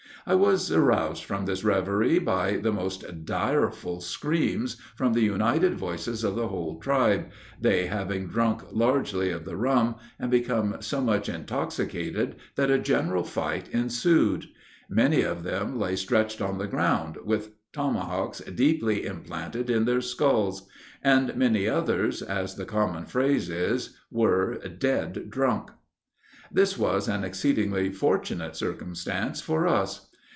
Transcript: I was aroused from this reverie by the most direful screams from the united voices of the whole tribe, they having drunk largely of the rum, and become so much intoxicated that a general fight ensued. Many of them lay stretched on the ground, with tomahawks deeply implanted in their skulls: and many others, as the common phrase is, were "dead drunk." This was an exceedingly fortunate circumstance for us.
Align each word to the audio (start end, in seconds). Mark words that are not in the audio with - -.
I 0.23 0.35
was 0.35 0.71
aroused 0.71 1.23
from 1.25 1.47
this 1.47 1.63
reverie 1.63 2.19
by 2.19 2.57
the 2.57 2.71
most 2.71 3.25
direful 3.25 4.01
screams 4.01 4.77
from 4.95 5.13
the 5.13 5.23
united 5.23 5.73
voices 5.79 6.23
of 6.23 6.35
the 6.35 6.47
whole 6.47 6.79
tribe, 6.79 7.31
they 7.59 7.87
having 7.87 8.27
drunk 8.27 8.61
largely 8.71 9.31
of 9.31 9.45
the 9.45 9.55
rum, 9.57 9.95
and 10.19 10.29
become 10.29 10.75
so 10.79 11.01
much 11.01 11.27
intoxicated 11.27 12.35
that 12.55 12.69
a 12.69 12.77
general 12.77 13.23
fight 13.23 13.69
ensued. 13.69 14.45
Many 14.87 15.23
of 15.23 15.41
them 15.41 15.79
lay 15.79 15.95
stretched 15.95 16.39
on 16.39 16.59
the 16.59 16.67
ground, 16.67 17.17
with 17.25 17.53
tomahawks 17.73 18.41
deeply 18.41 19.07
implanted 19.07 19.71
in 19.71 19.85
their 19.85 20.01
skulls: 20.01 20.67
and 21.01 21.35
many 21.35 21.67
others, 21.67 22.21
as 22.21 22.53
the 22.57 22.65
common 22.65 23.07
phrase 23.07 23.49
is, 23.49 23.97
were 24.11 24.59
"dead 24.67 25.31
drunk." 25.31 25.71
This 26.51 26.77
was 26.77 27.07
an 27.07 27.23
exceedingly 27.23 27.89
fortunate 27.89 28.55
circumstance 28.55 29.41
for 29.41 29.65
us. 29.67 30.09